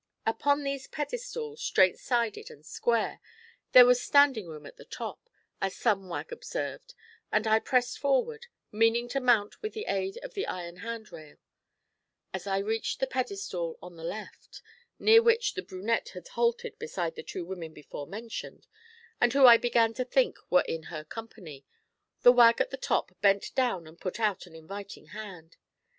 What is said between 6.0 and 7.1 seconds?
wag observed,